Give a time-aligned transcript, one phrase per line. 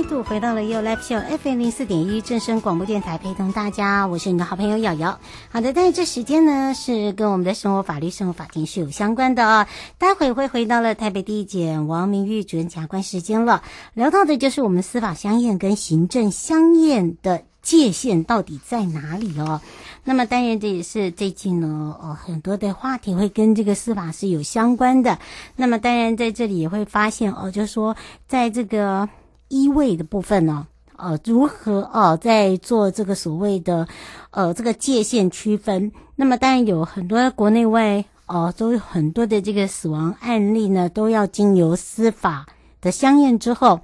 [0.00, 5.20] 再度回到了 YOYO Live Show FM 零四点一正声广播电台，陪同大家，我是你的好朋友瑶瑶。
[5.50, 9.66] 好的，但是这时间呢，是跟我们的生活法律、生活法庭是有相关的、哦。
[9.98, 13.62] 待会会回到了台北地检王明玉主任检察官时间了，
[13.92, 19.60] 聊到的就是我们司法相验跟行政相验的界限到底在哪里哦。
[20.04, 25.18] 那么当然，这也是最近呢，哦，很多的话题会跟这个司法是有相关的。
[25.56, 27.94] 那么当然在这里也会发现哦，就是说
[28.26, 29.06] 在这个
[29.50, 30.66] 医卫的部分呢，
[30.96, 33.86] 呃，如何啊，在做这个所谓的
[34.30, 35.92] 呃这个界限区分。
[36.16, 42.46] 那么当然有很多国内外哦，都有很多的这个死亡案例呢，都要经由司法
[42.80, 43.80] 的相验之后。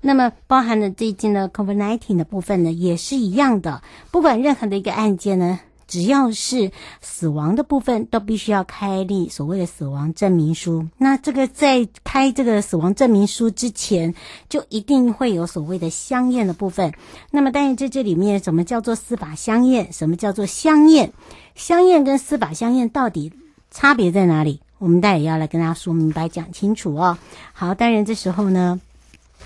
[0.00, 3.82] 那么包含了最近的 COVID-19 的部分呢，也是一样的。
[4.12, 10.86] 不管任何的一个案件呢，只要是死亡的部分，都必须要开立所谓的死亡证明书。
[10.98, 14.14] 那这个在开这个死亡证明书之前，
[14.48, 16.92] 就一定会有所谓的相验的部分。
[17.32, 19.92] 那么当然在这里面，什么叫做司法相验？
[19.92, 21.12] 什么叫做相验？
[21.56, 23.32] 相验跟司法相验到底
[23.70, 24.60] 差别在哪里？
[24.78, 27.18] 我们待会要来跟大家说明白、讲清楚哦。
[27.52, 28.80] 好，当然这时候呢。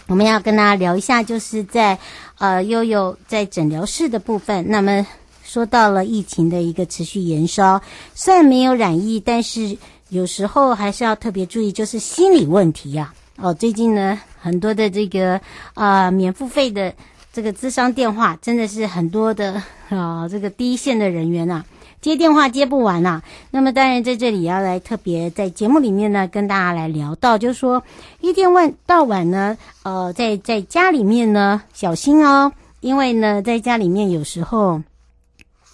[0.08, 1.96] 我们要跟大家聊一下，就是在
[2.38, 4.68] 呃悠悠在诊疗室的部分。
[4.68, 5.06] 那么
[5.52, 7.78] 说到了疫情的一个持续延烧，
[8.14, 9.76] 虽然没有染疫，但是
[10.08, 13.50] 有时候还是要特别注意，就是心理问题呀、啊。
[13.50, 15.38] 哦，最近呢很多的这个
[15.74, 16.94] 啊、免付费的
[17.34, 21.62] 这个咨商电话，真的是很多的 啊、这个第一线的人员啊，
[22.00, 23.22] 接电话接不完呐、啊。
[23.50, 27.82] 那么当然在这里要来特别在节目里面呢，跟大家来聊到，就是说
[28.22, 32.50] 一天晚到晚呢，呃，在在家里面呢，小心哦，
[32.80, 34.80] 因为呢，在家里面有时候。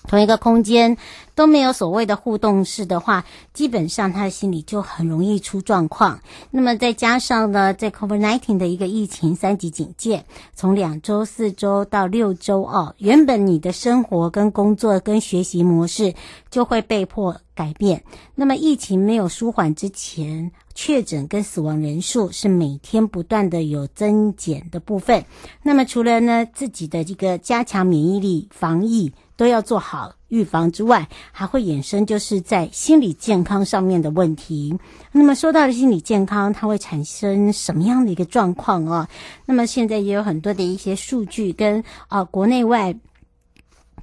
[0.08, 0.96] 同一个空间
[1.37, 6.19] 都没有所谓的互动式的话，基本上他的心理就很容易出状况。
[6.50, 10.25] 那么再加上呢，在 COVID-19 的一个疫情三级警戒，
[10.55, 16.14] 从两周、四周到六周哦，原本你的生活跟工作跟学习模式
[16.50, 18.02] 就会被迫改变。
[18.34, 25.22] 那么疫情没有舒缓之前，确诊跟死亡人数是每天不断的有增减的部分。
[25.62, 29.12] 那么除了呢，自己的这个加强免疫力、防疫。
[29.38, 34.76] 都要做好预防之外，还会衍生就是在心理健康上面的问题。
[35.12, 39.08] 那么说到了心理健康，它会产生什么样的一个状况啊？
[39.46, 42.94] 那么现在也有很多的一些数据跟啊国内外。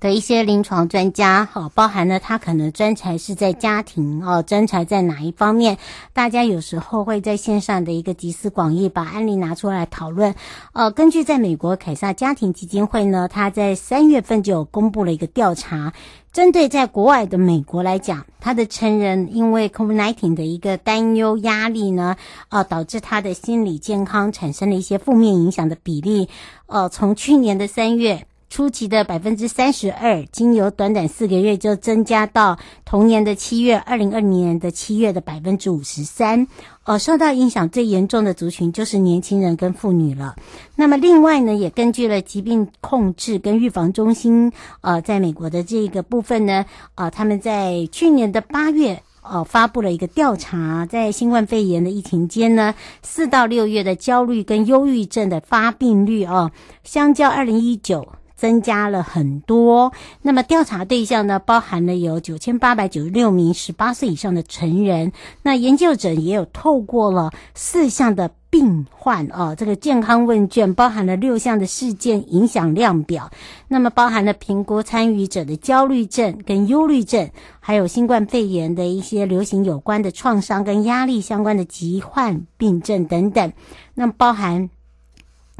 [0.05, 5.79] 的一些临床专家，哈，包含了他可能专才是在家庭哦，专才在哪一方面？
[6.13, 10.35] 大家有时候会在线上的一个集思广益，把案例拿出来讨论。
[10.73, 15.91] 呃，根据在美国凯撒家庭基金会呢，他在三月份就公布了一个调查，
[16.31, 22.15] 针对在国外的美国来讲，他的成人因为 COVID-19 的一个担忧压力呢，
[22.49, 26.29] 呃，导致他的心理健康产生了一些负面影响的比例，
[26.67, 28.27] 呃，从去年的三月。
[28.49, 36.47] 初期的百分之三十二，经由短短四个月就增加到同年的七月，二零二零年的七月的百分之五十三。
[36.83, 40.35] 呃，受到影响最严重的族群就是年轻人跟妇女了。
[40.75, 44.51] 那么另外呢，也根据了疾病控制跟预防中心，
[44.81, 56.51] 呃，在美国的这个部分呢，呃，他们在去年的八月，呃，发布了一个调查，在新冠肺炎的疫情间呢，四到六月的焦虑跟忧郁症的发病率哦，
[56.83, 58.07] 相较二零一九。
[58.35, 59.91] 增加了很多。
[60.21, 65.11] 那么调查对象呢，包含了有九千八百九十六名十八岁以上的成人。
[65.41, 73.29] 那研究者也有透过了四项的病患啊，这个健康问卷，包含了六项的事件影响量表。
[73.67, 77.29] 那么包含了评估参与者的焦虑症跟忧虑症，
[77.59, 83.51] 还有新冠肺炎的一些流行有关的创伤跟压力相关的疾患病症等等。
[83.93, 84.69] 那么包含。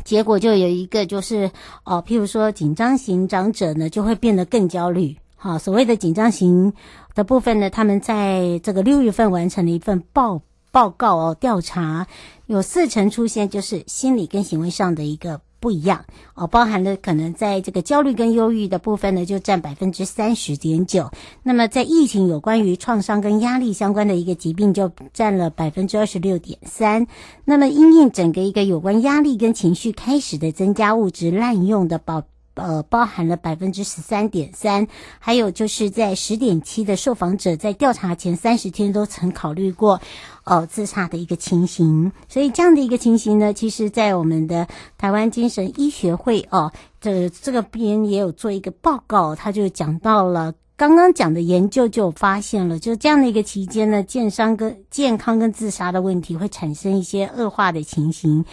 [0.05, 1.51] 结果就有一个，就是
[1.83, 5.17] 哦，譬如说紧张型长者呢，就会变得更焦虑。
[5.35, 6.71] 好，所谓的紧张型
[7.13, 10.39] 的部分呢，他们在这个六月份完成了一份报
[10.71, 12.07] 报告哦，调查
[12.45, 15.41] 有四成出现，就是心理跟行为上的一个。
[15.59, 21.09] 不一样哦，包含了可能在这个焦虑跟忧郁的部分呢，就占百分之三十点九。
[21.43, 27.07] 那么在疫情有关于创伤跟压力相关的一个疾病，就占了百分之二十六点三。
[27.43, 32.23] 那么因应整个一个有关压力跟情绪开始的增加物质滥用的保。
[32.57, 34.87] 呃，包含了百分之十三点三，
[35.19, 39.99] 还有就是在十点七的受访者在调查前三十天都曾考虑过，
[40.45, 42.11] 哦，自杀的一个情形。
[42.29, 46.71] 所以这样的一个情形呢，其实，在我们的台湾精神医学会哦，
[47.01, 50.53] 这这个边也有做一个报告，他就讲到了。
[50.77, 58.43] 刚刚讲的研究就发现了，就这样的一个期间呢，健商跟健康跟自杀的问题会产生一些恶化的情形。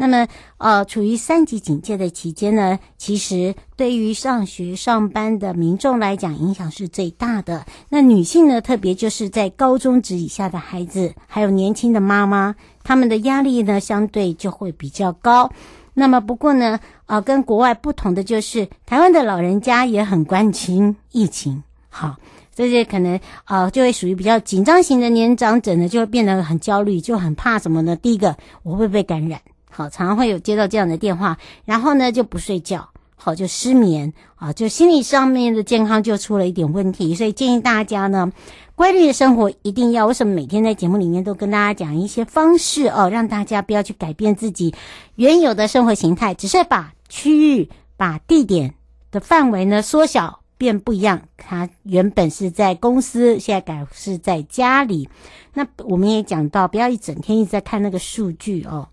[0.00, 0.26] 那么，
[0.56, 7.66] 呃，处于三级警戒的期间呢，其实对于上学上班的民众来讲，影响是最大的。
[7.90, 15.52] 那女性呢，特别就是在高中职以下的孩子，还有年轻的妈妈，他们的压力呢，相对就会比较高。
[15.92, 21.62] 那么不过呢，呃，跟国外不同的就是，台湾的老人家也很关心疫情。
[21.90, 22.16] 好，
[22.54, 27.94] 这些可能啊、就会属于比较紧张型的年长者呢，就会变得很焦虑，就很怕什么呢？
[27.96, 29.38] 第一个，我会不会感染？
[29.70, 32.86] 好，常常会有接到这样的电话，然后呢就不睡觉，
[33.16, 37.14] 好，就失眠啊，就心理上面的健康就出了一点问题。
[37.14, 38.30] 所以建议大家呢，
[38.74, 40.06] 规律的生活一定要。
[40.06, 44.74] 为什么每天在节目里面都跟大家讲一些方式哦，让大家不要去改变自己
[45.14, 48.74] 原有的生活形态，只是把区域、把地点
[49.10, 50.38] 的范围呢缩小。
[50.58, 55.08] 变不一样，他原本是在公司，现在改是在家里。
[55.54, 58.86] 那我们也讲到，不要一整天一直在看那个数据哦。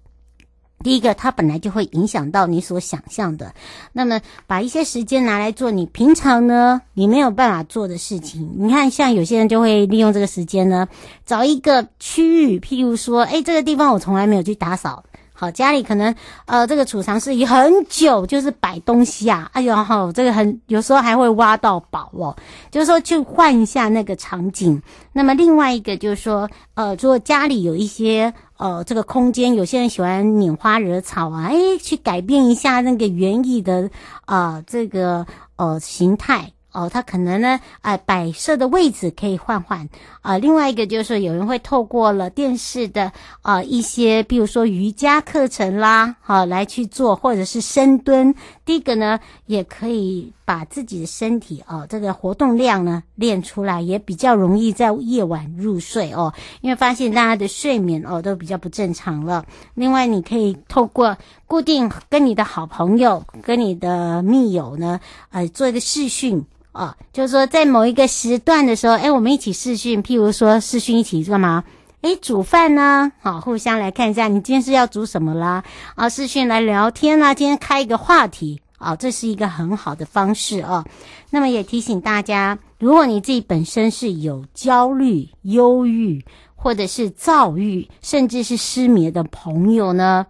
[0.83, 3.53] 第一个，它本来就会影响到你所想象的。
[3.91, 8.49] 那么，把一些时间拿来做你平常呢，你没有办法做的事情。
[8.57, 10.87] 你看，像有些人就会利用这个时间呢，
[11.25, 15.03] 找一个区域，譬如说，诶，这个地方我从来没有去打扫。
[15.39, 16.15] 好，家里可能
[16.47, 22.35] 呃，这个储藏室很久，就是摆东西啊，哎呦，好，这个很有时候还会挖到宝哦，
[22.71, 24.81] 就是说去换一下那个场景。
[25.13, 33.89] 那么另外一个就是说，呃，如果家里有一些呃这个空间，有些人喜欢拈花惹草啊，诶，去改变一下那个园艺的
[34.25, 36.51] 啊、这个呃形态。
[36.73, 39.89] 哦，他可能呢，啊、呃，摆设的位置可以换换
[40.21, 43.11] 啊、另外一个就是，有人会透过了电视的
[43.41, 48.35] 啊、一些，比如说瑜伽课程啦，好、来去做，或者是深蹲。
[48.63, 56.33] 第一个呢，也可以把自己的身体哦、这个活动量呢练出来，也比较容易在夜晚入睡哦。
[56.61, 59.45] 因为发现大家的睡眠哦都比较不正常了。
[59.73, 65.01] 另外，你可以透过固定跟你的好朋友、跟你的密友呢，
[65.31, 66.45] 呃，做一个视讯。
[66.71, 71.63] 啊、哦，就是说，在某一个时段的时候，哎，我们一起视讯，譬如说视讯一起干嘛？
[72.01, 73.11] 哎，煮饭呢？
[73.19, 75.63] 好、互相来看一下，你今天是要煮什么啦？
[75.95, 80.85] 啊，视讯来聊天啦，今天开一个话题啊、哦，这是一个很好的方式、哦。
[81.29, 86.23] 那么也提醒大家，如果你自己本身是有焦虑、忧郁，
[86.55, 90.25] 或者是躁郁，甚至是失眠的朋友呢，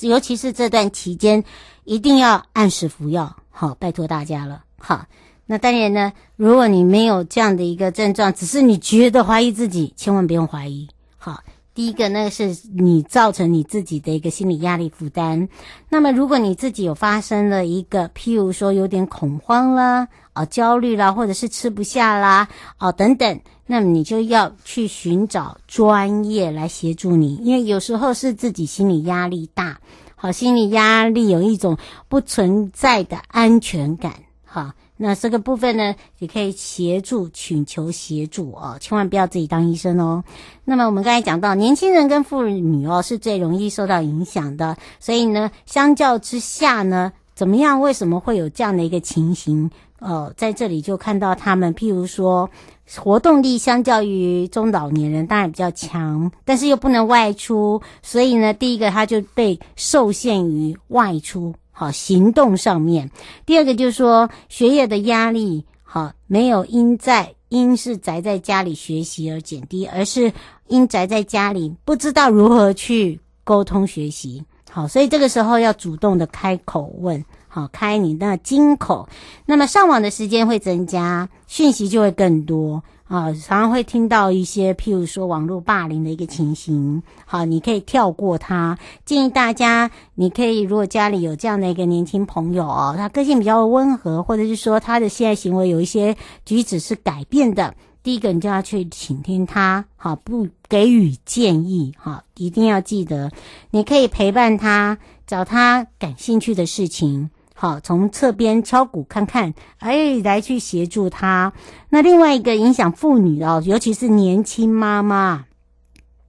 [0.00, 1.42] 尤其是这段期间，
[1.84, 3.36] 一定要按时服药。
[3.50, 5.06] 好、拜托大家了，好。
[5.46, 10.86] 那当然呢，如果你没有这样的一个症状，只是你觉得怀疑自己，千万不用怀疑。
[11.18, 11.42] 好，
[11.80, 15.48] 第一个那个是你造成你自己的一个心理压力负担。
[15.88, 22.46] 那么如果你自己有发生了一个，譬如说有点恐慌啦，啊，焦虑啦，或者是吃不下啦，
[22.76, 29.80] 啊，等等，那么你就要去寻找专业来协助你，因为有时候是自己心理压力大，
[30.16, 31.78] 好，心理压力有一种
[32.10, 34.12] 不存在的安全感，
[34.44, 34.74] 哈。
[35.02, 40.22] 那这个部分呢，也可以协助，请求协助哦，千万不要自己当医生哦。
[40.62, 47.80] 那么我们刚才讲到，年轻人跟妇女哦是最容易受到影响的，所以呢，相较之下呢，怎么样？
[47.80, 49.70] 为什么会有这样的一个情形？
[50.00, 52.50] 呃，在这里就看到他们，譬如说，
[52.98, 61.54] 活动力相较于中老年人当然比较强，但是又不能外出，所以呢，第一个他就被受限于外出。
[61.80, 63.10] 好，行动上面。
[63.46, 70.30] 第二个就是说，学业的压力，好，没有因在因是宅在家里学习而减低，而是
[70.66, 74.44] 因宅在家里不知道如何去沟通学习。
[74.70, 79.08] 好，所以这个时候要主动的开口问，好，开你的金口。
[79.46, 82.84] 那么上网的时间会增加，讯息就会更多。
[83.10, 87.02] 啊，常常会听到一些，譬如说网络霸凌的一个情形。
[87.26, 88.78] 好，你可以跳过它。
[89.04, 97.74] 建议大家，你可以如果家里有这样的一个年轻朋友哦，他个性比较温和，或者是说他的现在行为有一些举止是改变的，
[98.04, 103.32] 第一个你就要去倾听他，好，不给予建议，好，一定要记得，
[103.72, 107.28] 你可以陪伴他，找他感兴趣的事情。
[107.60, 111.52] 好，从侧边敲鼓看看，哎，来去协助他。
[111.90, 115.44] 那另外一个影响妇女哦，尤其是年轻妈妈。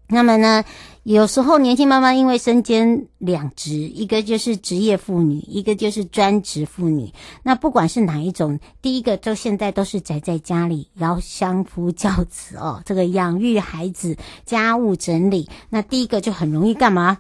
[0.09, 0.65] 那么呢，
[1.03, 7.13] 有时候年轻妈妈因为身兼两职，一个就是职业妇女，一个就是专职妇女。
[7.43, 15.47] 那不管是哪一种，第一个就现在都是宅在家里，然后相夫教子哦，这个养育孩子、家务整理。
[15.69, 17.19] 那第一个就很容易干嘛？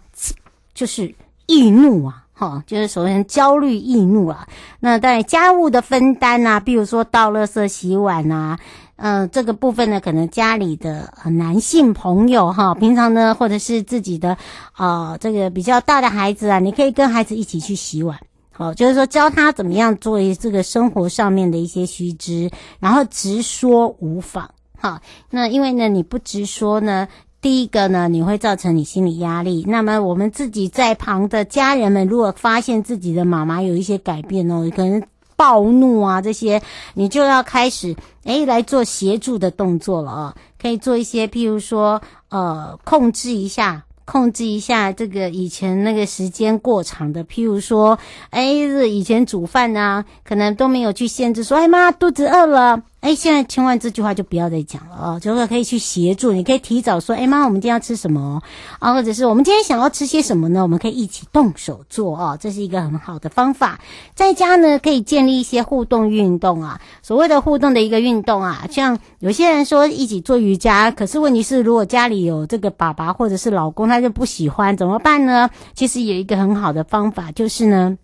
[0.73, 1.15] 就是
[1.45, 2.20] 易怒啊。
[2.41, 4.47] 哦，就是首先焦虑易怒啊，
[4.79, 8.57] 那在家务的分担啊，比如说倒垃圾、洗碗啊，
[8.95, 14.35] 嗯、这个部分呢，可能家里的男性朋友哈，平常呢，或者是自己的
[14.73, 18.17] 啊、这个比较大的孩子啊，你可以跟孩子一起去洗碗，
[18.51, 27.07] 好，就是说教他怎么样做这个生活上面的一些须知，然后直说无妨，好，那因为呢，你不直说呢。
[27.41, 29.65] 第一个呢，你会造成你心理压力。
[29.67, 35.01] 那么我们自己在旁的家人们，如果发现自己的妈妈有一些改变哦，可能
[35.35, 36.61] 暴怒啊这些，
[36.93, 37.95] 你就要开始
[38.25, 43.83] 诶来做协助的动作了啊，可以做一些，譬如说呃控制一下。
[44.03, 47.97] 控制一下这个以前那个时间过长的，譬如说，
[48.31, 58.39] 哎，以前煮饭呢、可能都没有去限制说，哎妈，肚子饿了，哎，现在千万这句话就不要再讲了哦，就是可以去协助，你可以提早说，哎妈，我们今天要吃什么
[58.77, 58.93] 啊？
[58.93, 60.61] 或者是我们今天想要吃些什么呢？
[60.61, 63.79] 我们可以一起动手做哦，这是一个很好的方法。
[64.13, 75.49] 在家呢，可以建立一些互动运动啊，所谓的互动的一个运动啊，像有些人说一起做瑜伽，可是问题是，如果家里有这个爸爸或者是老公，他就不喜欢怎么办呢？
[75.73, 77.97] 其实有一个很好的方法，就是呢，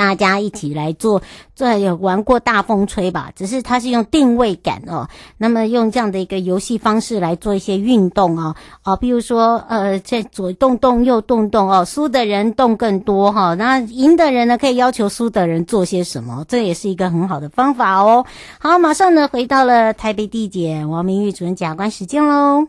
[0.00, 1.20] 大家一起来做。
[1.54, 3.30] 这有玩过大风吹吧？
[3.36, 5.06] 只是它是用定位感哦。
[5.36, 8.54] 那么用这样的一个游戏方式来做一些运动哦。
[8.82, 13.52] 哦，比如说呃，在左动动，右动动哦，输的人动更多哈。
[13.52, 16.46] 那赢的人呢，可以要求输的人做些什么？
[16.48, 18.24] 这也是一个很好的方法哦。
[18.58, 22.68] 好，马上呢回到了台北地检王明玉主任检察官时间喽。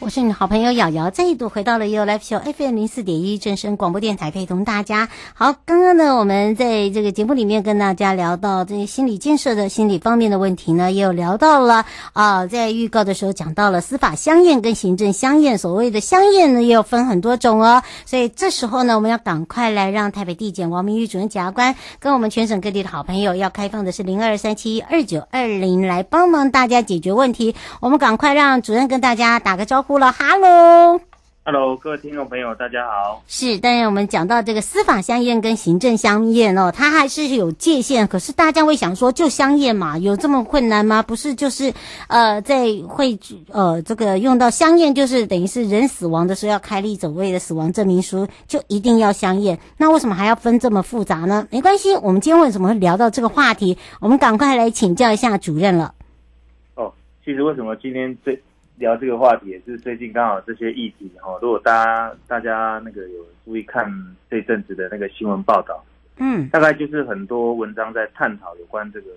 [0.00, 5.10] 我是你的好朋友瑶瑶，再一度回到了 U Life Show FM 零四点一正声广播电台，陪同大家。
[5.34, 17.82] 好，刚刚呢，我们在这个节目里面跟大家聊到这些心理建设的心理方面的问题呢，也有聊到了啊，在预告的时候讲到了司法相验跟行政相验，所谓的相验呢，也有分很多种哦。
[18.06, 27.54] 所以这时候呢，我们要赶快来让台北地检王明玉主任检察官跟我们全省各地的好朋友要开放的是零二三七二九二零来帮忙大家解决问题。
[27.80, 29.89] 我们赶快让主任跟大家打个招呼。
[29.98, 33.22] 了，Hello，Hello，各位听众朋友，大家好。
[33.26, 38.06] 是，当然我们讲到这个司法相验跟行政相验哦，它还是有界限。
[38.06, 41.02] 可是大家会想说，就相验嘛，有这么困难吗？
[41.02, 41.72] 不是，就是
[42.08, 43.18] 呃，在会
[43.50, 49.58] 呃这个用到相验，就是等于是人死亡的时候要开立所谓的死亡证明书，就一定要相验。
[49.76, 51.48] 那为什么还要分这么复杂呢？
[51.50, 53.76] 没关系，我们今天为什么会聊到这个话题？
[54.00, 55.94] 我们赶快来请教一下主任了。
[56.76, 56.92] 哦，
[57.24, 58.40] 其实为什么今天最
[58.80, 63.86] 聊这个话题也是最近刚好这些议题哈，如果大家大家那个有注意看
[64.30, 65.84] 这阵子的那个新闻报道，
[66.16, 69.08] 嗯，大概就是很多文章在探讨有关这个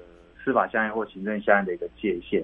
[0.43, 2.43] 司法相应或行政相应的一个界限。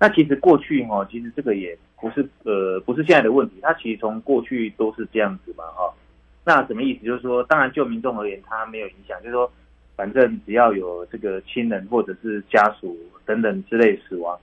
[0.00, 5.94] 那其实过去哈，其实这个也不是呃不是现在的问题，它其实从过去都是这样子嘛哈。
[6.44, 7.06] 那什么意思？
[7.06, 9.48] 就是说，当然就民众而言，它没有影响，就是说，
[9.94, 14.36] 反正只要有这个亲人或者是家属等等之类死亡，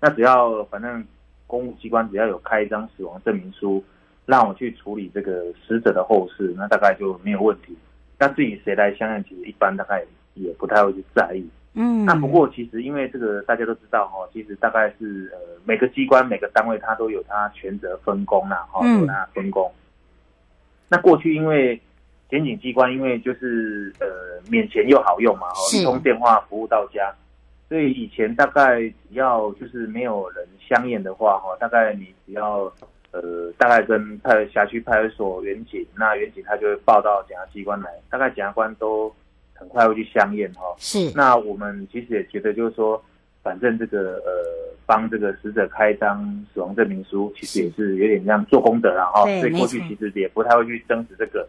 [0.00, 1.06] 那只要反正。
[1.54, 3.80] 公务机关只要有开一张死亡证明书，
[4.26, 7.76] 让我去处理这个死者的后事，那大概就没有问题。
[8.18, 11.48] 那至于谁来相验，其实一般大概也不太会去在意。
[11.74, 19.72] 嗯，那不过其实因为这个大家都知道哈，其实大概是呃每个机关每个单位它都有它权责分工啦，哈，有它分工。
[20.88, 21.80] 那过去因为
[22.28, 24.06] 检警机关因为就是呃
[24.50, 27.14] 免钱又好用嘛，哦，一通电话服务到家。
[27.74, 32.72] 所以以前大概只要就是没有人相验的话，哈，大概你只要
[33.10, 39.12] 呃，大概跟派辖区派出所员警，那员警他就会报到检察机关来，大概检察官都
[39.54, 40.62] 很快会去相验，哈。
[40.78, 41.10] 是。
[41.16, 43.04] 那我们其实也觉得就是说，
[43.42, 49.24] 反正这个呃，帮这个死者开一张死亡证明书，其实也是有点像做功德了，哈。
[49.40, 51.44] 所以过去其实也不太会去争执这个。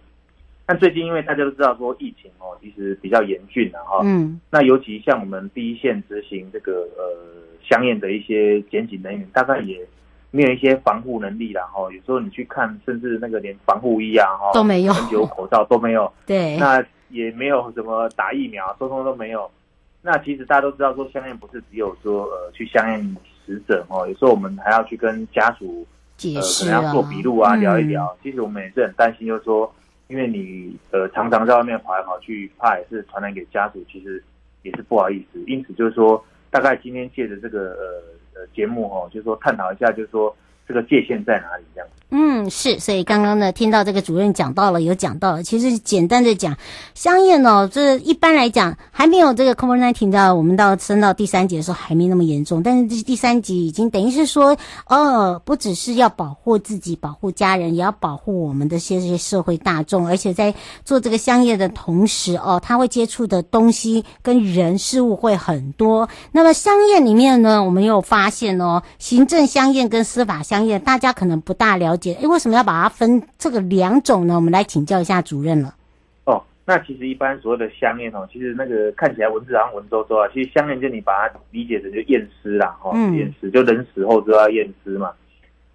[0.68, 4.00] 但最近因为大家都知道说疫情哦，其实比较严峻了哈。
[4.04, 4.42] 嗯。
[4.50, 7.04] 那尤其像我们第一线执行这个呃
[7.62, 9.80] 相应的一些检警人员，大概也
[10.32, 11.84] 没有一些防护能力了哈。
[11.94, 16.12] 有时候你去看，甚至那个连防护衣啊哈都没有，很久口罩都没有。
[16.26, 16.58] 对。
[16.58, 19.50] 那也没有什么打疫苗，通通都没有。
[20.02, 25.86] 那其实大家都知道说相应不是只有说呃去相应死者哦，有时候我们还要去跟家属
[26.18, 28.18] 解释啊，可能要做笔录啊，聊一聊。
[28.24, 29.72] 其实我们也是很担心，就是说。
[30.08, 34.24] 因为你呃常常在外面跑来跑去，怕也是传染给家属，其实
[34.62, 35.40] 也是不好意思。
[35.48, 37.72] 因此就是说，大概今天借着这个
[38.34, 40.36] 呃呃节目哈，就是说探讨一下，就是说
[40.68, 41.64] 这个界限在哪里。
[42.12, 46.56] 嗯，是，所以刚刚呢，听到这个主任讲到了，有讲到了，其实简单的讲，
[46.94, 54.56] 香叶呢，这一般来讲还没有这个 COVID-19 到我们到升到第三级的时候还没那么严重，但是这第三级已经等于是说，
[54.88, 60.54] 哦，不只是要保护自己、保护家人，也要保护我们的些这些社会大众，而且在
[60.86, 66.08] 做这个香叶的同时，哦，他会接触的东西跟人事物会很多。
[66.32, 72.14] 那么相验里面呢，我们又发现哦，行政相验跟司法相验，大家可能不大了解。
[72.22, 74.36] 哎，为什么要把它分这个两种呢？
[74.36, 75.74] 我们来请教一下主任了。
[76.26, 85.12] 哦，那其实一般所谓的香验哦，其实那个看起来文字好像文绉绉啊，其实香验就你把它理解成就验尸啦，哈、哦，验尸、嗯、就人死后就要验尸嘛。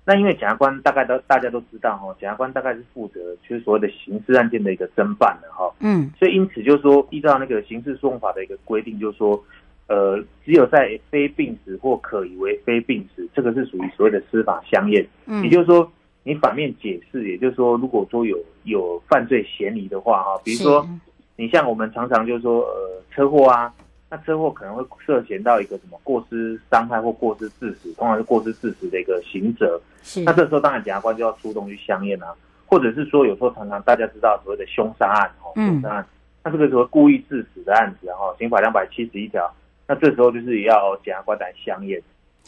[0.05, 9.41] 那因为检察官大概都大家都知道哈，检察官大概是负责就是所谓的刑事案件的一个侦办的哈，嗯，所以因此就是说依照那个刑事诉讼法的一个规定，就是说，
[9.87, 15.89] 呃，只有在非病死或可以为非病死，这个是属于所谓的司法相验，嗯，也就是说。
[16.31, 20.89] 你反面解释，也就是说，如果说有有犯罪嫌疑的话，啊，比如说，
[21.35, 23.75] 你像我们常常就是说，呃，车祸啊，
[24.09, 29.81] 那车祸可能会涉嫌到一个什么过失伤害或过失致死，通常是过失致死的一个刑责。
[30.05, 30.23] 是。
[30.23, 32.33] 那这时候当然检察官就要出动去相验啊，
[32.65, 36.07] 或者是说有时候常常大家知道所谓的凶杀案，哦，凶杀案，
[36.45, 39.53] 那这个时候故意致死的案子，哈，刑法两百七十一条，
[39.89, 42.01] 那这时候就是也要检察官来相验。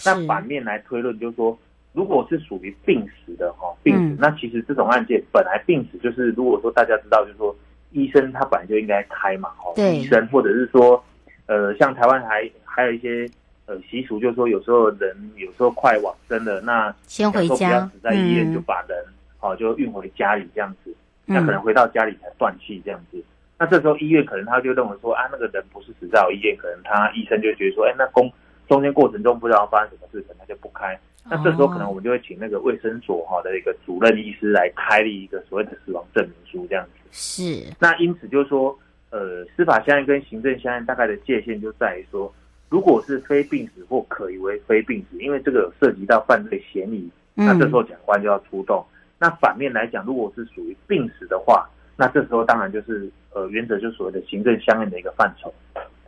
[0.05, 1.59] 那反面来推论，就是说。
[1.92, 7.55] 如果是属于病死的哈，病死，那其实这种案件本来病死就是，如果说大家知道，就是说
[7.90, 11.05] 医生他本来就应该开嘛，哈，医生或者是说，
[11.46, 13.28] 呃，像台湾还还有一些
[13.66, 18.98] 呃习俗，就是说有时候人有时候快往生了，那先回家，死在医院就把人
[19.40, 20.94] 哦就运回家里这样子，
[21.26, 23.22] 那可能回到家里才断气这样子，
[23.59, 28.33] 那这时候医院可能他就认为说啊，那个人不是死在医院，可能他医生就觉得说，哎，那公
[28.66, 30.98] 中间过程中不知道发生什么事，可能他就不开。
[31.25, 36.91] 那这时候可能我们就会请那个卫生所哈的一个主任医师来开立一个所谓的死亡证明书这样子。
[37.13, 37.73] 是。
[37.79, 38.77] 那因此就是说，
[39.11, 42.33] 呃，司法相应跟行政相应大概的界限就在于说，
[42.69, 48.85] 如果是非病死或可疑为非病死，因为这个有涉及到犯罪嫌疑，那这时候检察官就要出动。
[48.91, 55.55] 嗯、那反面来讲，如果是属于病死的话，那这时候当然就是呃，原则就所谓的行政相应的一个范畴。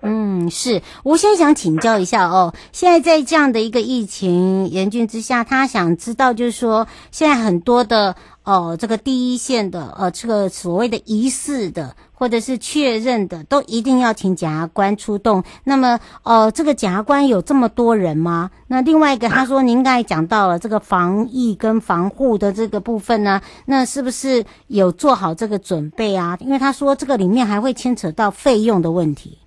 [0.05, 0.83] 嗯，是。
[1.03, 8.15] 我先想请教一下哦，现在在这样的一个疫情严峻之下，他想知道就是说，现在很多的
[8.45, 15.43] 哦，这个第一线的呃，这个所谓的疑似的或者是确认的，都一定要请检察官出动。
[15.65, 18.51] 那么，哦，这个检察官有这么多人吗？
[18.67, 26.37] 那另外一个，他说您刚才讲到了这个防疫跟防护的这个部分呢，那是不是有做好这个准备啊？
[26.41, 29.39] 因为他说这个里面还会牵扯到费用的问题。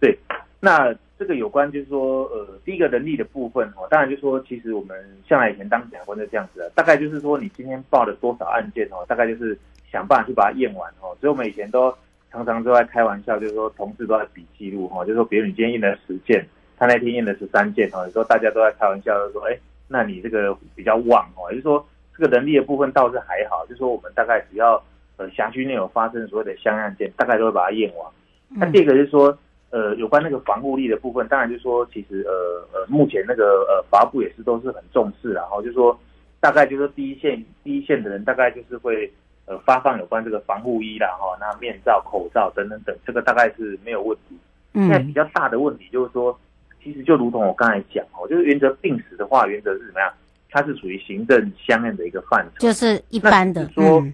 [0.00, 0.18] 对，
[0.58, 4.96] 那这个有关就是说，呃，第一个人力的部分哦，当然就是说，其实我们
[5.28, 9.58] 向来以前当检察官就这样子的，大概就是说，你今天报了多少案件哦，大概就是
[9.92, 11.14] 想办法去把它验完哦。
[11.20, 11.94] 所以我们以前都
[12.32, 16.42] 常常都在开玩笑，就是说同事都在比记录哈，就是说，比如你今天验了十件，
[16.78, 21.86] 他那天验了十三件哦，有时候大家都在开玩笑，就是说，哎，那你这个比较旺哦，也就是说，
[22.16, 24.82] 这个人力的部分倒是还好，就是说我们大概只要
[25.18, 28.06] 呃辖区内有发生所谓的相应案件，大概都会把它验完。
[28.48, 29.36] 那第二个就是说。
[29.70, 35.96] 呃，有关那个防护力的部分，当然就是说，其实呃呃，目前那个呃，法务部也是都是很重视，然后就是说，
[36.40, 39.08] 大概就是说第一线第一线的人，大概就是会
[39.46, 44.36] 呃发放有关这个防护衣啦，哈，那面罩、口罩等等等，这个大概是没有问题。
[44.74, 46.36] 现在比较大的问题就是说，
[46.82, 50.12] 其实就如同我刚才讲哦，就是原则病死的话，原则是怎么样？
[50.50, 54.04] 它是属于行政相应的一个范畴，就是一般的说。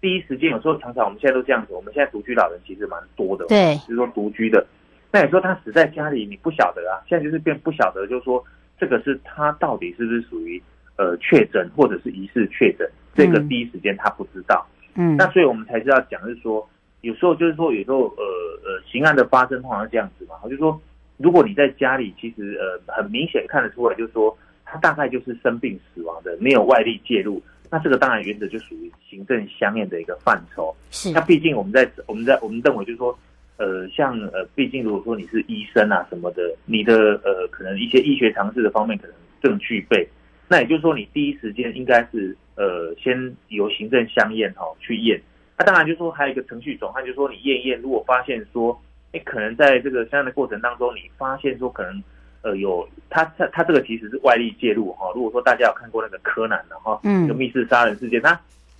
[0.00, 4.66] 第一时间有时候常常我们现在都这样子，我们现在独居老人其实蛮多的，对，就是说独居的。
[5.12, 7.04] 那你说他死在家里，你不晓得啊？
[7.06, 8.42] 现在就是变不晓得，就是说
[8.80, 10.60] 这个是他到底是不是属于
[10.96, 12.90] 呃确诊或者是疑似确诊？
[13.14, 14.66] 这个第一时间他不知道。
[14.94, 16.66] 嗯，那所以我们才是要讲，是说
[17.02, 18.24] 有时候就是说有时候呃
[18.64, 20.80] 呃刑案的发生通常是这样子嘛，就是说
[21.18, 30.74] 如果你在家里，其实呃很明显看得出来，就是说他大概就是生病死亡的，没有外力介入，那这个当然原则就属于行政相应的一个范畴。
[30.90, 33.14] 是，那毕竟我们在我们在我们认为就是说。
[33.62, 40.04] 呃，像呃，毕竟如果说你是医生啊什么的，你的呃，可能一些医学常识的方面可能更具备。
[40.48, 45.22] 那也就是说，你第一时间应该是呃，先由行政相验哈去验。
[45.56, 48.76] 那、啊、当然就是说还有一个程序转换，就是说你验验，如果发现说，
[49.12, 52.02] 哎，可能在这个相验的过程当中，你发现说可能
[52.42, 55.12] 呃有他他他这个其实是外力介入哈。
[55.14, 58.34] 如果说大家有看过那个柯南的哈，嗯，就密室杀人事件，他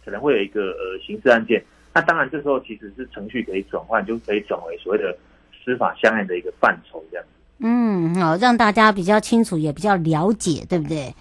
[0.04, 1.62] 可能会有一个呃刑事案件。
[1.94, 5.16] 那当然，这时候其实是程序可以转换，就可以转为所谓的
[5.64, 7.31] 司法相应的一个范畴，这样子。
[7.59, 11.14] 嗯，好，让大家比较清楚，也比较了解，对不对？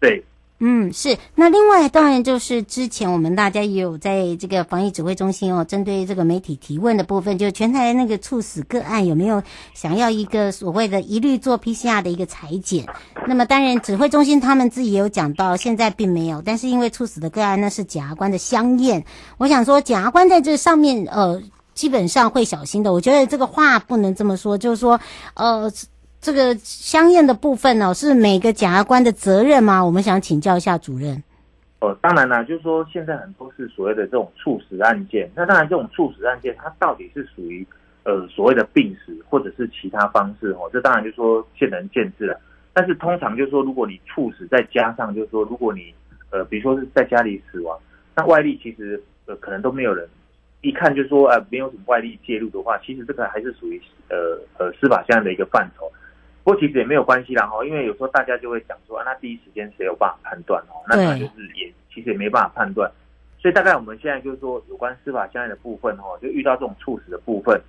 [0.00, 0.24] 对。
[0.62, 1.16] 嗯，是。
[1.34, 9.42] 那另外，当然就是之前我们大家也有在这个防疫指挥中心哦，针对这个媒体提问的部分，就全台那个猝死个案有没有
[9.72, 12.86] 想要一个所谓的一律做 PCR 的一个裁剪？
[13.26, 16.42] 那么当然，指挥中心他们自己也有讲到，现在并没有。
[16.42, 19.02] 但是因为猝死的个案呢是检察官的相验，
[19.38, 21.40] 我想说检察官在这上面呃
[21.72, 22.92] 基本上会小心的。
[22.92, 25.00] 我觉得这个话不能这么说，就是说
[25.32, 25.72] 呃。
[26.20, 29.82] 这个相应的部分呢、哦，是每个检察官的责任吗？
[29.82, 31.22] 我们想请教一下主任。
[31.80, 37.66] 哦，当然啦，就是说现在很多是所谓的这种猝死案件，那当然这种猝死案件，它到底是属于
[38.04, 42.38] 呃所谓的病死，或者是其他方式哦，这当然就是说见仁见智了。
[42.74, 45.94] 但是通常就是说，如果你猝死，再加上就是说，如果你
[46.30, 47.78] 呃比如说是在家里死亡，
[48.14, 50.06] 那外力其实呃可能都没有人
[50.60, 53.80] 一看就说呃没有什么外力介入的话，其实这个还是属于
[54.10, 55.89] 呃呃司法相应的一个范畴。
[56.42, 60.80] 不过其实也没有关系啦哈，因为有时候大家就会讲说啊，那第一时间谁有办法判断哦？
[60.88, 62.90] 那他就是也其实也没办法判断，
[63.38, 67.60] 所以大概我们现在就是说有关司法相应的部分哈，就遇到这种猝死的部分，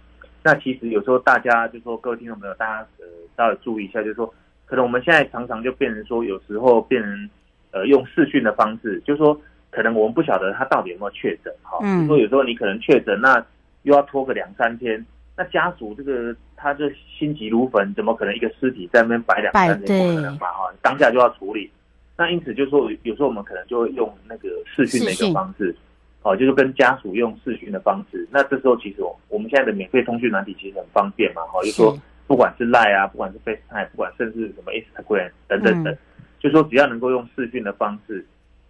[0.41, 3.05] 那其实有时候大家就说各位听众朋友，大家呃
[3.36, 4.34] 稍微注意一下，就是说
[4.65, 7.29] 可能我们现在常常就变成说，有时候变成
[7.71, 13.45] 呃用视讯的方式，就是说可能我们不晓得他到底有没有确诊哈，嗯，说有时候你可能确诊，那
[13.84, 15.05] 又要拖个两三天。
[15.41, 16.86] 那家属这个他就
[17.17, 19.97] 心急如焚，怎么可能一个尸体在那边摆两三天？
[19.97, 20.47] 不可能吧？
[20.51, 21.67] 哈，当下就要处理。
[22.15, 25.75] 那因此就是说，有时候我们可能就会用那个视讯的一个方式，
[26.21, 28.27] 哦，就是跟家属用视讯的方式。
[28.30, 35.97] 那这时候其实我我们现在的免费通讯软体其实很方便嘛，哈，就是说不管是 Line 啊，不管是 FaceTime，不管甚至什么 Instagram 等等等，
[36.39, 38.23] 就是说只要能够用视讯的方式，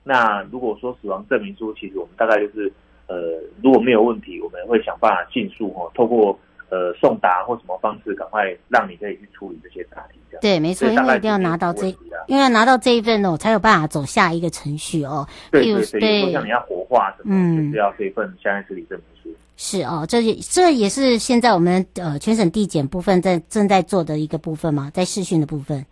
[0.06, 2.72] 那如果说死亡证明书，其实我们大概就是。
[3.08, 6.40] 呃如果没有问题，我们会想办法尽速哈，透过
[6.72, 10.18] 呃送达或什么方式，赶快让你可以去处理这些答题。
[10.32, 11.88] 这样对，没错，因为一定要拿到这，
[12.26, 15.28] 因为要拿到这一份哦，才有办法走下一个程序哦。
[15.52, 19.38] 对对对，比如说像你要活化什么，嗯，就是要这份相关处理证明书。
[19.58, 25.86] 是哦，这也这也是现在我们呃全省地检部分在正在做的一个部分嘛，在试训的部分。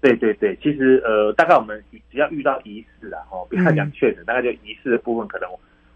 [0.00, 5.48] 对对对，其实呃，大概我们只要遇到疑似啦，哦，不要讲确诊，大概就疑似的部分，可能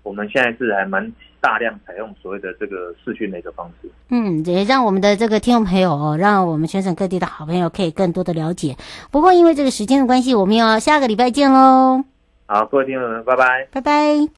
[0.07, 3.91] 我们现在是还蛮大量采用所谓的这个视讯的一个方式。
[4.11, 8.77] 嗯，也让我们的这个听众朋友哦，让我们全省各地的好朋友可以更多的了解。
[9.11, 12.05] 不过因为这个时间的关系，我们要下个礼拜见喽。
[12.47, 14.29] 好，各位听众们，拜拜，拜拜。